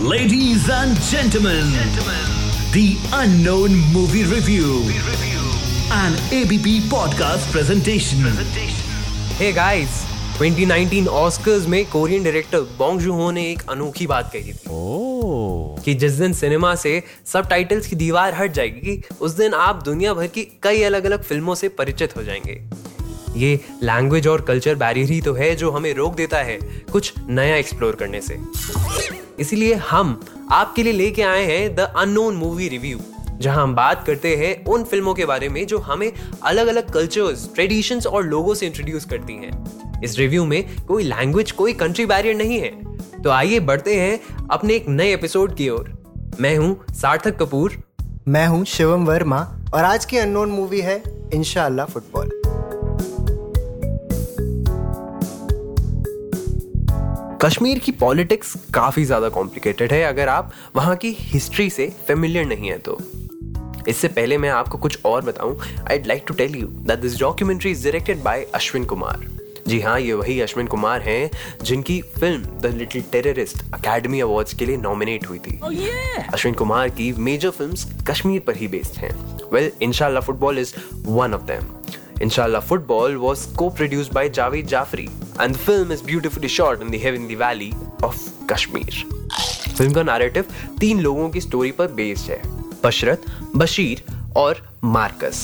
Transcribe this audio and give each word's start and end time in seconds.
Ladies 0.00 0.68
and 0.70 0.96
gentlemen, 1.00 1.72
gentlemen, 1.72 2.26
the 2.72 2.96
Unknown 3.12 3.72
Movie 3.92 4.22
Review, 4.22 4.76
an 5.90 6.14
ABP 6.30 6.74
podcast 6.88 7.50
presentation. 7.50 8.28
Hey 9.38 9.52
guys 9.52 9.88
2019 10.38 11.08
Oscars 11.08 11.66
में 11.66 11.84
Korean 11.86 12.24
director 12.24 12.60
Bong 12.78 13.00
Joonho 13.00 13.30
ने 13.30 13.50
एक 13.50 13.62
अनोखी 13.70 14.06
बात 14.06 14.30
कही 14.32 14.52
थी 14.52 14.68
oh. 14.68 15.84
कि 15.84 15.94
जिस 15.94 16.12
दिन 16.12 16.32
सिनेमा 16.32 16.74
से 16.74 17.02
सब 17.26 17.48
टाइटल्स 17.48 17.86
की 17.86 17.96
दीवार 17.96 18.34
हट 18.34 18.52
जाएगी 18.52 19.00
उस 19.20 19.32
दिन 19.32 19.54
आप 19.54 19.82
दुनिया 19.84 20.14
भर 20.14 20.26
की 20.26 20.48
कई 20.62 20.82
अलग 20.82 21.04
अलग 21.04 21.22
फ़िल्मों 21.22 21.54
से 21.54 21.68
परिचित 21.68 22.16
हो 22.16 22.22
जाएँगे 22.22 22.60
ये 23.36 23.60
लैंग्वेज 23.82 24.26
और 24.26 24.40
कल्चर 24.40 24.74
बैरियर 24.74 25.10
ही 25.10 25.20
तो 25.20 25.34
है 25.34 25.54
जो 25.56 25.70
हमें 25.70 25.94
रोक 25.94 26.14
देता 26.14 26.38
है 26.38 26.58
कुछ 26.92 27.12
नया 27.20 27.56
एक्सप्लोर 27.56 27.96
करने 27.96 28.20
से 28.20 28.38
इसीलिए 29.40 29.74
हम 29.74 30.20
आपके 30.50 30.82
लिए 30.82 30.92
लेके 30.92 31.22
आए 31.22 31.44
हैं 31.44 31.74
द 31.74 31.80
अननोन 31.80 32.34
मूवी 32.34 32.68
रिव्यू 32.68 32.98
जहाँ 33.40 33.62
हम 33.62 33.74
बात 33.74 34.04
करते 34.06 34.36
हैं 34.36 34.64
उन 34.64 34.84
फ़िल्मों 34.84 35.14
के 35.14 35.24
बारे 35.24 35.48
में 35.48 35.66
जो 35.66 35.78
हमें 35.78 36.12
अलग 36.42 36.66
अलग 36.66 36.90
कल्चर्स 36.90 37.48
ट्रेडिशंस 37.54 38.06
और 38.06 38.24
लोगों 38.24 38.54
से 38.54 38.66
इंट्रोड्यूस 38.66 39.04
करती 39.04 39.32
हैं। 39.32 40.02
इस 40.02 40.18
रिव्यू 40.18 40.44
में 40.44 40.64
कोई 40.86 41.02
लैंग्वेज 41.02 41.52
कोई 41.52 41.72
कंट्री 41.72 42.06
बैरियर 42.06 42.34
नहीं 42.34 42.58
है। 42.60 42.70
तो 43.22 43.30
आइए 43.30 43.60
बढ़ते 43.60 44.00
हैं 44.00 44.20
अपने 44.50 44.74
एक 44.74 44.88
नए 44.88 45.12
एपिसोड 45.14 45.56
की 45.56 45.68
ओर। 45.68 45.92
मैं 46.40 46.56
हूँ 46.56 46.84
सार्थक 46.92 47.38
कपूर। 47.38 47.82
मैं 48.28 48.46
हूँ 48.46 48.64
शिवम 48.64 49.04
वर्मा 49.04 49.38
और 49.74 49.84
आज 49.84 50.04
की 50.04 50.18
अननोन 50.18 50.48
मूवी 50.48 50.80
है 50.80 51.02
इनशाला 51.34 51.84
फुटबॉल 51.84 52.37
कश्मीर 57.42 57.78
की 57.78 57.92
पॉलिटिक्स 57.92 58.54
काफ़ी 58.74 59.04
ज़्यादा 59.04 59.28
कॉम्प्लिकेटेड 59.28 59.92
है 59.92 60.02
अगर 60.04 60.28
आप 60.28 60.52
वहाँ 60.76 60.94
की 60.96 61.10
हिस्ट्री 61.18 61.68
से 61.70 61.86
फेमिलियर 62.06 62.46
नहीं 62.46 62.68
है 62.68 62.78
तो। 62.78 62.98
इससे 63.88 64.08
पहले 64.08 64.38
मैं 64.38 64.48
आपको 64.50 64.78
कुछ 64.78 65.04
और 65.06 65.22
बताऊँ। 65.24 65.58
I 65.90 66.02
like 66.06 66.24
to 66.28 66.34
tell 66.34 66.56
you 66.56 66.66
that 66.66 66.98
this 66.98 67.18
documentary 67.20 67.70
is 67.70 67.84
directed 67.84 68.22
by 68.22 68.46
Ashwin 68.54 68.84
Kumar 68.84 69.26
ji 69.68 69.80
हाँ 69.80 69.98
ये 70.00 70.12
वही 70.12 70.40
अश्विन 70.40 70.66
कुमार 70.66 71.02
हैं 71.02 71.30
जिनकी 71.62 72.00
film 72.18 72.60
the 72.60 72.74
little 72.76 73.02
terrorist 73.12 73.62
academy 73.74 74.20
awards 74.20 74.54
के 74.54 74.66
लिए 74.66 74.76
नॉमिनेट 74.76 75.28
हुई 75.28 75.38
थी। 75.38 75.58
Oh, 75.60 75.72
yeah. 75.76 76.32
अश्विन 76.34 76.54
कुमार 76.54 76.88
की 76.90 77.12
मेजर 77.20 77.50
फिल्म्स 77.50 77.86
कश्मीर 78.10 78.40
पर 78.46 78.56
ही 78.56 78.68
बेस्ड 78.68 78.98
हैं। 78.98 79.14
Well 79.52 79.70
Inshallah 79.82 80.22
football 80.22 80.58
is 80.58 80.74
one 81.06 81.34
of 81.34 81.42
them 81.42 81.74
Inshallah 82.20 82.60
Football 82.60 83.12
was 83.22 83.42
co-produced 83.58 84.12
by 84.14 84.22
Javed 84.28 84.70
Jafri 84.70 85.04
and 85.38 85.54
the 85.54 85.58
film 85.60 85.90
is 85.90 86.02
beautifully 86.02 86.48
shot 86.48 86.80
in 86.80 86.90
the 86.90 86.98
heavenly 86.98 87.36
valley 87.36 87.72
of 88.02 88.16
Kashmir. 88.46 89.04
Film 89.76 89.92
का 89.94 90.02
narrative 90.02 90.44
तीन 90.80 91.00
लोगों 91.00 91.28
की 91.30 91.40
story 91.40 91.70
पर 91.72 91.92
based 91.92 92.30
है 92.30 92.40
बशरत 92.84 93.24
बशीर 93.56 94.02
और 94.36 94.62
Marcus 94.84 95.42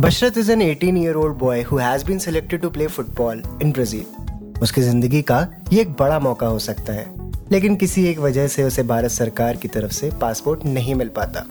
Basharat 0.00 0.38
is 0.38 0.50
an 0.52 0.62
18 0.64 0.96
year 0.98 1.14
old 1.14 1.36
boy 1.38 1.62
who 1.62 1.76
has 1.78 2.04
been 2.06 2.18
selected 2.18 2.60
to 2.60 2.70
play 2.70 2.86
football 2.86 3.42
in 3.62 3.72
Brazil 3.72 4.60
उसकी 4.62 4.82
ज़िंदगी 4.82 5.22
का 5.22 5.46
ये 5.72 5.80
एक 5.80 5.92
बड़ा 5.96 6.18
मौका 6.20 6.46
हो 6.46 6.58
सकता 6.60 6.92
है 6.92 7.06
लेकिन 7.52 7.76
किसी 7.76 8.06
एक 8.08 8.18
वजह 8.18 8.46
से 8.48 8.62
उसे 8.62 8.82
भारत 8.84 9.10
सरकार 9.10 9.56
की 9.56 9.68
तरफ़ 9.68 9.92
से 9.92 10.10
पासपोर्ट 10.20 10.64
नहीं 10.66 10.94
मिल 10.94 11.08
पाता 11.18 11.46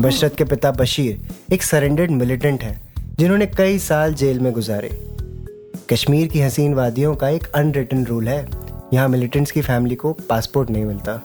बशरत 0.00 0.34
के 0.38 0.44
पिता 0.44 0.70
बशीर 0.80 1.52
एक 1.54 1.62
सरेंडर्ड 1.62 2.10
मिलिटेंट 2.12 2.62
है 2.62 2.78
जिन्होंने 3.18 3.46
कई 3.48 3.78
साल 3.78 4.14
जेल 4.14 4.40
में 4.40 4.52
गुजारे 4.52 5.13
कश्मीर 5.92 6.26
की 6.26 6.40
हसीन 6.40 6.74
वादियों 6.74 7.14
का 7.14 7.28
एक 7.28 7.46
अनरिटन 7.54 8.04
रूल 8.04 8.28
है। 8.28 8.46
यहाँ 8.94 9.08
मिलिटेंट्स 9.08 9.50
की 9.50 9.62
फैमिली 9.62 9.94
को 9.94 10.12
पासपोर्ट 10.12 10.70
नहीं 10.70 10.84
मिलता। 10.84 11.16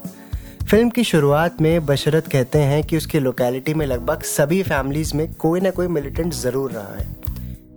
फ़िल्म 0.69 0.89
की 0.89 1.03
शुरुआत 1.03 1.61
में 1.61 1.85
बशरत 1.85 2.27
कहते 2.27 2.59
हैं 2.59 2.83
कि 2.83 2.97
उसकी 2.97 3.19
लोकेलिटी 3.19 3.73
में 3.73 3.85
लगभग 3.85 4.21
सभी 4.21 4.63
फैमिलीज़ 4.63 5.15
में 5.17 5.33
कोई 5.33 5.59
ना 5.59 5.69
कोई 5.69 5.87
मिलिटेंट 5.87 6.33
ज़रूर 6.33 6.71
रहा 6.71 6.95
है। 6.95 7.07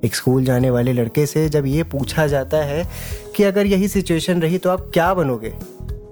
एक 0.05 0.15
स्कूल 0.15 0.45
जाने 0.45 0.71
वाले 0.71 0.93
लड़के 0.93 1.27
से 1.27 1.49
जब 1.49 1.67
ये 1.67 1.83
पूछा 1.83 2.27
जाता 2.27 2.57
है 2.57 2.85
कि 3.37 3.43
अगर 3.43 3.67
यही 3.67 3.89
सिचुएशन 3.89 4.43
रही 4.43 4.59
तो 4.59 4.71
आप 4.71 4.91
क्या 4.95 5.15
बनोगे? 5.15 5.51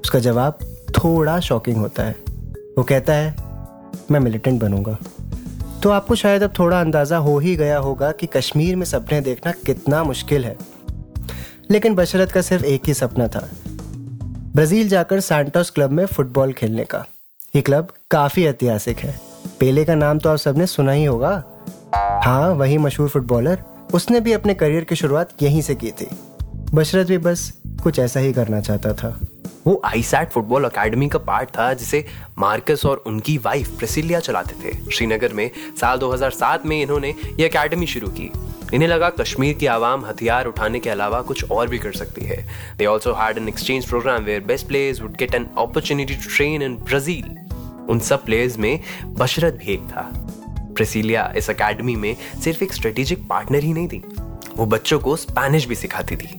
उसका 0.02 0.18
जवाब 0.18 0.58
थोड़ा 0.98 1.40
शॉकिंग 1.40 1.76
होता 1.76 2.02
है। 2.02 2.16
वो 2.78 2.82
कहता 2.82 3.12
है, 3.12 3.34
मैं 4.10 4.20
मिलिटेंट 4.20 4.60
बनूँगा। 4.60 4.98
तो 5.82 5.90
आपको 5.90 6.14
शायद 6.14 6.42
अब 6.42 6.52
थोड़ा 6.58 6.80
अंदाज़ा 6.80 7.16
हो 7.16 7.38
ही 7.38 7.54
गया 7.56 7.78
होगा 7.78 8.10
कि 8.12 8.26
कश्मीर 8.26 8.76
में 8.76 8.84
सपने 8.86 9.20
देखना 9.20 9.52
कितना 9.66 10.02
मुश्किल 10.04 10.44
है। 10.44 10.56
लेकिन 11.70 11.94
बशरत 11.94 12.32
का 12.32 12.40
सिर्फ़ 12.40 12.64
एक 12.64 12.82
ही 12.86 12.94
सपना 12.94 13.28
था, 13.28 13.48
ब्राज़ील 14.54 14.88
जाकर 14.88 15.20
सैंटोस 15.20 15.70
क्लब 15.70 15.90
में 15.90 16.04
फुटबॉल 16.06 16.52
खेलने 16.52 16.84
का। 16.84 17.04
ये 17.56 17.62
क्लब 17.62 17.92
काफ़ी 18.10 18.44
ऐतिहासिक 18.44 18.98
है। 18.98 19.18
पेले 19.60 19.84
का 19.84 19.94
नाम 19.94 20.18
तो 20.18 20.30
आप 20.30 20.36
सबने 20.36 20.66
सुना 20.66 20.92
ही 20.92 21.04
होगा। 21.04 21.32
हाँ 22.24 22.50
वही 22.50 22.78
मशहूर 22.78 23.08
फुटबॉलर, 23.08 23.62
उसने 23.94 24.20
भी 24.20 24.32
अपने 24.32 24.54
करियर 24.54 24.84
की 24.84 24.96
शुरुआत 24.96 25.42
यहीं 25.42 25.62
से 25.62 25.74
की 25.74 25.90
थी। 25.90 26.08
बशरत 26.74 27.06
भी 27.06 27.18
बस 27.18 27.52
कुछ 27.82 27.98
ऐसा 27.98 28.20
ही 28.20 28.32
करना 28.32 28.60
चाहता 28.60 28.92
था। 28.92 29.18
वो 29.66 29.80
आईसैट 29.84 30.30
फुटबॉल 30.30 30.64
अकेडमी 30.64 31.08
का 31.08 31.18
पार्ट 31.18 31.48
था, 31.48 31.72
जिसे 31.74 32.06
मार्कस 32.38 32.86
और 32.86 32.96
उनकी 32.96 33.38
वाइफ 33.38 33.68
प्रेसिलिया 33.68 34.20
चलाते 34.20 34.54
थे। 34.54 34.90
श्रीनगर 34.90 35.32
में 35.32 35.50
साल 35.80 35.98
2007 35.98 36.66
में 36.66 36.82
इन्होंने 36.82 37.14
ये 37.40 37.48
अकेडमी 37.48 37.86
शुरू 37.86 38.08
की। 38.08 38.30
इन्हें 38.74 38.88
लगा 38.88 39.10
कश्मीर 39.10 39.54
की 39.54 39.66
आवाम 39.66 40.04
हथियार 40.06 40.46
उठाने 40.46 40.80
के 40.80 40.90
अलावा 40.90 41.22
कुछ 41.22 41.50
और 41.50 41.68
भी 41.68 41.78
कर 41.78 41.92
सकती 41.92 42.24
है। 42.24 42.48
They 42.78 42.86
also 42.86 43.12
had 43.12 43.38
an 43.38 43.48
exchange 43.48 43.88
program 43.88 44.22
where 44.22 44.40
best 44.40 44.66
players 44.66 45.00
would 45.00 45.16
get 45.16 45.34
an 45.34 45.46
opportunity 45.58 46.14
to 46.14 46.36
train 46.36 46.62
in 46.62 46.76
Brazil 46.76 47.38
उन 47.88 47.98
सब 47.98 48.24
प्लेयर्स 48.24 48.58
में 48.58 48.80
बशरत 49.04 49.54
भी 49.54 49.72
एक 49.72 49.80
था। 49.80 50.10
प्रेसिलिया 50.74 51.32
इस 51.36 51.50
अकेडमी 51.50 51.96
में 51.96 52.16
सिर्फ़ 52.44 52.64
एक 52.64 52.72
स्ट्रेटेजिक 52.72 53.26
पार्टनर 53.28 53.62
ही 53.62 53.72
नहीं 53.72 53.88
थी। 53.88 54.02
वो 54.56 54.66
बच्चों 54.66 54.98
को 54.98 55.16
स्पेनिश 55.16 55.64
भी 55.64 55.74
सिखाती 55.74 56.16
थी। 56.16 56.38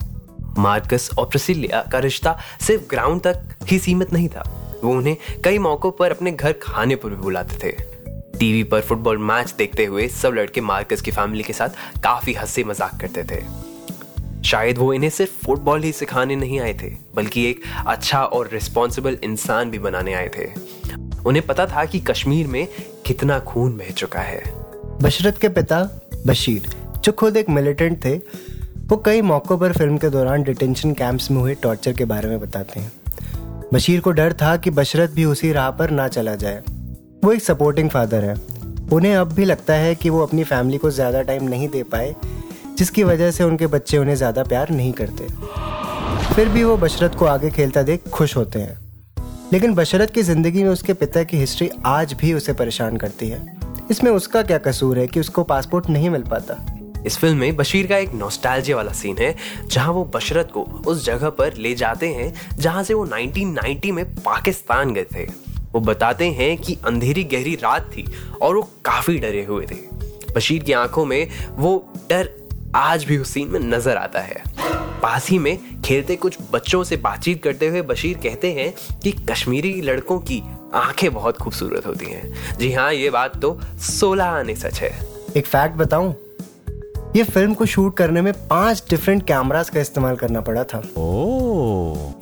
मार्कस 0.58 1.10
और 1.18 1.26
प्रसिलिया 1.26 1.82
का 1.92 2.00
रिश्ता 2.00 2.38
सिर्फ़ 2.62 2.90
ग्राउंड 2.90 3.22
तक 3.22 3.66
ही 3.66 3.80
सीमित 3.80 4.14
नहीं 4.14 4.30
था। 4.30 4.44
वो 4.84 4.92
उन्हें 4.92 5.18
कई 5.44 5.58
मौकों 5.58 5.92
पर 5.92 6.12
अपने 6.12 6.32
घर 6.32 6.54
खाने 6.54 6.96
पर 6.96 7.10
भी 7.10 7.16
बुलाते 7.16 7.58
थे। 7.64 7.72
टीवी 8.40 8.64
पर 8.64 8.82
फुटबॉल 8.82 9.18
मैच 9.18 9.54
देखते 9.58 9.86
हुए 9.86 10.08
सब 10.08 10.34
लड़के 10.34 10.62
मार्कस 10.62 11.02
की 11.02 11.12
फैमिली 11.12 11.44
के 11.44 11.54
साथ 11.54 12.02
काफ़ी 12.04 12.34
हँसी 12.34 12.64
मज़ाक 12.64 13.00
करते 13.02 13.24
थे। 13.24 13.44
शायद 14.44 14.78
वो 14.78 14.94
इन्हें 14.94 15.10
सिर्फ़ 15.10 15.46
फुटबॉल 15.46 15.84
ही 15.84 15.92
सिखाने 15.92 16.36
नहीं 16.36 16.60
आए 16.60 16.74
थे, 16.74 16.90
बल्कि 17.16 17.50
एक 17.50 17.62
अच्छा 17.88 18.24
और 18.24 18.50
रिस्पॉन्सिबल 18.54 19.18
इंसान 19.24 19.72
भी 19.72 19.80
बनाने 19.80 20.14
आए 20.14 20.30
थे। 20.38 20.48
उन्हें 21.26 21.46
पता 21.46 21.66
था 21.66 21.86
कि 21.86 22.00
कश्मीर 22.00 22.48
में 22.48 22.68
कितना 23.06 23.40
खून 23.40 23.78
बह 23.78 23.92
चुका 23.92 24.20
है। 24.20 24.44
बशरत 25.02 25.38
के 25.38 25.50
पिता 25.50 25.84
बशीर 26.28 26.70
जो 27.04 27.12
खुद 27.12 27.38
एक 27.38 27.50
मिलिटेंट 27.50 28.06
थे। 28.06 28.18
वो 28.92 28.96
कई 28.98 29.22
मौक़ों 29.22 29.58
पर 29.58 29.72
फ़िल्म 29.74 29.98
के 29.98 30.10
दौरान 30.10 30.42
डिटेंशन 30.44 30.94
कैंप्स 30.94 31.30
में 31.32 31.38
हुए 31.40 31.54
टॉर्चर 31.56 31.94
के 31.94 32.06
बारे 32.06 32.30
में 32.30 32.40
बताते 32.40 32.80
हैं। 32.80 32.92
बशीर 33.74 34.00
को 34.00 34.12
डर 34.12 34.34
था 34.34 34.56
कि 34.58 34.70
बशरत 34.70 35.12
भी 35.12 35.26
उसी 35.26 35.52
राह 35.52 35.70
पर 35.72 35.90
ना 35.90 36.08
चला 36.08 36.34
जाए। 36.36 36.62
वो 37.24 37.32
एक 37.34 37.42
सपोर्टिंग 37.42 37.90
फादर 37.90 38.24
है। 38.24 38.36
उन्हें 38.94 39.16
अब 39.16 39.32
भी 39.34 39.46
लगता 39.46 39.74
है 39.74 39.94
कि 39.96 40.10
वो 40.10 40.22
अपनी 40.24 40.44
फैमिली 40.44 40.78
को 40.78 40.92
ज़्यादा 40.92 41.22
टाइम 41.22 41.44
नहीं 41.44 41.70
दे 41.70 41.84
पाए, 41.84 42.16
जिसकी 42.78 43.04
वजह 43.04 43.32
से 43.32 43.44
उनके 43.44 43.68
बच्चे 43.68 43.98
उन्हें 43.98 44.16
ज़्यादा 44.16 44.44
प्यार 44.44 44.70
नहीं 44.70 44.92
करते। 44.92 45.28
फिर 46.34 46.50
भी 46.50 46.64
वो 46.64 46.76
बशरत 46.78 47.16
को 47.16 47.26
आगे 47.26 47.50
खेलता 47.50 47.84
देख 47.84 48.10
खुश 48.10 48.36
होते 48.38 48.60
हैं। 48.60 48.78
लेकिन 49.54 49.76
बशरत 49.76 50.12
की 50.12 50.24
ज़िंदगी 50.24 50.64
में 50.64 50.70
उसके 50.70 50.94
पिता 50.94 51.24
की 51.24 51.38
हिस्ट्री 51.38 51.70
आज 51.86 52.14
भी 52.14 52.34
उसे 52.34 52.54
परेशान 52.54 52.98
करती 52.98 53.30
है। 53.30 53.42
इसमें 53.92 54.12
उसका 54.12 54.42
क्या 54.42 54.58
कसूर 54.58 55.00
है 55.00 55.08
कि 55.08 55.20
उसको 55.20 55.44
पासपोर्ट 55.46 55.90
नहीं 55.90 56.10
मिल 56.10 56.24
पाता? 56.24 56.81
इस 57.06 57.18
फ़िल्म 57.18 57.38
में 57.38 57.56
बशीर 57.56 57.88
का 57.88 57.98
एक 57.98 58.14
नोस्टैल्जिया 58.14 58.78
वाला 58.78 58.92
सीन 58.92 59.18
है, 59.18 59.36
जहाँ 59.68 59.94
वो 59.94 60.06
बशरत 60.06 60.52
को 60.54 60.64
उस 60.64 61.06
जगह 61.06 61.30
पर 61.30 61.54
ले 61.54 61.76
जाते 61.76 62.08
हैं, 62.08 62.34
जहाँ 62.58 62.84
से 62.84 62.94
वो 62.94 63.08
1990 63.08 63.92
में 63.92 64.06
पाकिस्तान 64.16 64.94
गए 64.94 65.06
थे। 65.16 65.26
वो 65.72 65.80
बताते 65.80 66.30
हैं 66.32 66.58
कि 66.58 66.78
अंधेरी 66.86 67.24
गहरी 67.24 67.56
रात 67.56 67.92
थी 67.98 68.06
और 68.42 68.56
वो 68.56 68.62
काफ़ी 68.86 69.18
डरे 69.18 69.44
हुए 69.46 69.66
थे। 69.66 69.76
बशीर 70.36 70.64
की 70.64 70.74
आँखों 70.74 71.06
में 71.06 71.28
वो 71.52 71.94
डर 72.10 72.30
आज 72.76 73.04
भी 73.04 73.18
उस 73.18 73.30
सीन 73.30 73.48
में 73.48 73.60
नज़र 73.60 73.98
आता 73.98 74.20
है। 74.20 74.44
पास 75.02 75.30
ही 75.30 75.40
में 75.40 75.82
खेलते 75.82 76.16
कुछ 76.16 76.38
बच्चों 76.52 76.84
से 76.84 76.98
बातचीत 76.98 77.44
करते 77.44 77.68
हुए 77.68 77.82
बशीर 77.82 78.18
कहते 78.18 78.52
हैं 78.54 78.74
कि 79.00 79.12
कश्मीरी 79.12 79.82
लड़कों 79.82 80.20
की 80.20 80.42
आँखें 80.74 81.14
बहुत 81.14 81.38
खूबसूरत 81.38 81.86
होती 81.86 82.06
हैं। 82.06 82.58
जी 82.58 82.72
हाँ 82.72 82.94
ये 82.94 83.10
बात 83.10 83.42
तो 83.42 83.60
सोलह 83.80 84.26
आने 84.26 84.56
सच 84.56 84.80
है। 84.80 84.92
एक 85.38 85.46
फैक्ट 85.46 85.76
बताऊँ? 85.76 86.16
ये 87.16 87.24
फ़िल्म 87.24 87.54
को 87.54 87.66
शूट 87.66 87.96
करने 87.98 88.22
में 88.22 88.32
पाँच 88.48 88.84
डिफरेंट 88.90 89.26
कैमरास 89.28 89.70
का 89.70 89.80
इस्तेमाल 89.80 90.16
करना 90.16 90.42
पड़ा 90.42 90.64
था। 90.64 90.78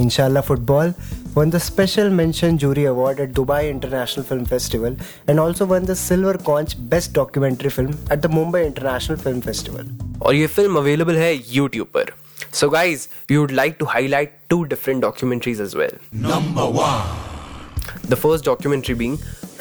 Inshallah 0.01 0.41
football 0.41 0.93
won 1.35 1.49
the 1.49 1.57
special 1.65 2.09
mention 2.09 2.57
jury 2.57 2.85
award 2.85 3.19
at 3.19 3.33
Dubai 3.33 3.67
international 3.69 4.23
film 4.29 4.45
festival 4.45 4.95
and 5.29 5.39
also 5.39 5.65
won 5.65 5.85
the 5.85 5.93
silver 5.95 6.37
conch 6.45 6.75
best 6.91 7.13
documentary 7.15 7.69
film 7.69 7.93
at 8.13 8.19
the 8.19 8.31
Mumbai 8.33 8.61
international 8.61 9.17
film 9.17 9.39
festival 9.41 9.89
और 10.21 10.35
ये 10.35 10.47
फ़िल्म 10.47 10.77
अवेलेबल 10.77 11.17
है 11.17 11.33
YouTube 11.55 11.87
पर। 11.93 12.11
So 12.53 12.69
guys 12.69 13.07
we 13.29 13.37
would 13.37 13.51
like 13.51 13.75
to 13.79 13.85
highlight 13.85 14.33
two 14.49 14.63
different 14.63 15.01
documentaries 15.01 15.61
as 15.61 15.75
well 15.77 15.97
number 16.23 18.07
the 18.09 18.15
first 18.15 18.45
documentary 18.45 18.95
being 18.95 19.17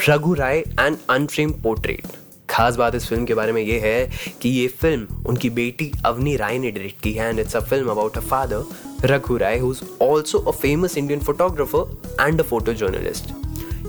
Raghu 0.09 0.35
Rai 0.35 0.59
and 0.59 0.97
unframed 1.11 1.53
portrait 1.63 2.17
खास 2.51 2.77
बात 2.77 2.95
इस 2.95 3.09
film 3.09 3.25
के 3.25 3.35
बारे 3.35 3.53
में 3.53 3.63
ये 3.63 3.79
है 3.81 4.09
कि 4.43 4.49
ये 4.49 4.67
फ़िल्म 4.83 5.23
उनकी 5.29 5.51
बेटी 5.59 5.91
अवनी 6.07 6.37
राय 6.37 6.59
ने 6.59 6.71
डायरेक्ट 6.71 7.03
की 7.03 7.13
है 7.13 7.29
and 7.29 7.41
it's 7.41 7.57
a 7.57 7.61
film 7.61 7.91
about 7.91 8.17
a 8.17 8.21
father 8.31 9.11
Raghu 9.13 9.37
Rai 9.37 9.59
who 9.59 9.73
is 9.73 9.83
also 10.05 10.39
a 10.39 10.53
famous 10.53 10.97
Indian 10.99 11.21
photographer 11.21 12.27
and 12.27 12.41
a 12.41 12.45
photo 12.45 12.73
journalist 12.75 13.37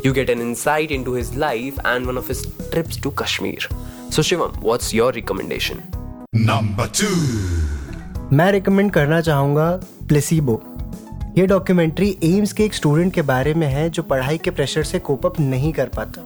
You 0.02 0.14
get 0.14 0.30
an 0.30 0.40
insight 0.40 0.92
into 0.92 1.12
his 1.12 1.36
life 1.36 1.80
and 1.84 2.06
one 2.06 2.18
of 2.18 2.26
his 2.26 2.44
trips 2.72 2.96
to 2.98 3.12
Kashmir. 3.12 3.66
So 4.10 4.22
Shivam, 4.22 4.56
what's 4.62 4.94
your 4.94 5.12
recommendation? 5.12 5.82
Number 6.34 6.86
two. 7.00 7.18
मैं 8.34 8.52
recommend 8.52 8.92
करना 8.92 9.20
चाहूँगा 9.22 9.70
placebo 10.08 10.56
ये 11.40 11.46
documentary 11.48 12.08
AIIMS 12.24 12.52
के 12.54 12.64
एक 12.64 12.74
student 12.74 13.14
के 13.14 13.22
बारे 13.22 13.54
में 13.54 13.66
है 13.68 13.90
जो 13.90 14.04
पढ़ाई 14.04 14.38
के 14.38 14.52
प्रेशर 14.52 14.84
से 14.84 15.00
कोप 15.00 15.26
अप 15.26 15.40
नहीं 15.40 15.72
कर 15.74 15.90
पाता 15.96 16.22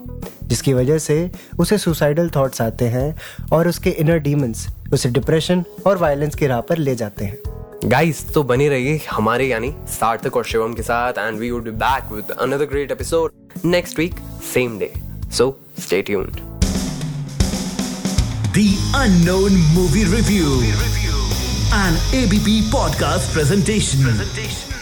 जिसकी 0.48 0.74
वजह 0.74 0.98
से 0.98 1.18
उसे 1.60 1.78
सुसाइडल 1.78 2.30
थॉट्स 2.36 2.62
आते 2.62 2.86
हैं 2.96 3.14
और 3.54 3.68
उसके 3.68 3.90
इनर 4.04 4.20
डीमंस 4.20 4.66
उसे 4.94 5.10
डिप्रेशन 5.10 5.64
और 5.88 5.98
वायलेंस 5.98 6.36
की 6.36 6.48
राह 6.48 6.62
पर 6.70 6.78
ले 6.78 6.96
जाते 6.96 7.26
हैं 7.26 7.90
गाइस 7.90 8.26
तो 8.34 8.44
बने 8.44 8.70
रहिए 8.70 9.00
हमारे 9.10 9.48
यानी 9.48 9.74
सार्थक 9.90 10.38
और 10.38 10.46
शिवम 10.46 10.74
के 10.74 10.84
साथ 10.84 11.20
and 11.20 11.40
we 11.40 11.52
would 11.52 11.64
be 11.64 11.72
back 11.84 12.12
with 12.12 12.32
another 12.40 12.66
great 12.66 12.92
episode 12.92 13.66
next 13.66 14.00
week 14.00 14.20
same 14.54 14.80
day 14.80 14.92
so 15.38 15.50
stay 15.80 16.02
tuned 16.02 16.42
The 18.56 18.68
Unknown 18.96 19.56
Movie 19.76 20.04
Review. 20.08 20.52
An 21.76 21.98
ABP 22.16 22.62
podcast 22.70 23.34
presentation. 23.34 24.73